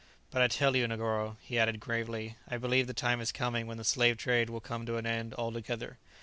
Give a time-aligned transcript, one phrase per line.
[0.31, 3.77] But I tell you, Negoro," he added gravely, "I believe the time is coming when
[3.77, 5.99] the slave trade will come to an end altogether.